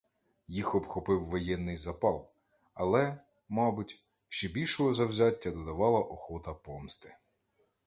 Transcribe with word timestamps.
Їх 0.47 0.75
обхопив 0.75 1.25
воєнний 1.25 1.77
запал, 1.77 2.29
але, 2.73 3.19
мабуть, 3.49 4.05
ще 4.29 4.47
більшого 4.47 4.93
завзяття 4.93 5.51
додавала 5.51 5.99
охота 5.99 6.53
помсти. 6.53 7.15